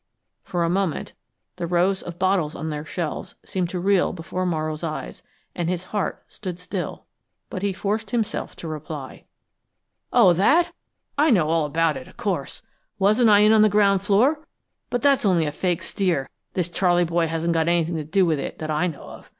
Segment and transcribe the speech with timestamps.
[0.41, 1.13] For a moment
[1.57, 5.21] the rows of bottles on their shelves seemed to reel before Morrow's eyes,
[5.53, 7.05] and his heart stood still,
[7.51, 9.25] but he forced himself to reply:
[10.11, 10.73] "Oh, that?
[11.19, 12.63] I know all about it, of course.
[12.97, 14.43] Wasn't I in on the ground floor?
[14.89, 18.39] But that's only a fake steer; this Charley boy hasn't got anything to do with
[18.39, 19.29] it, that I know of.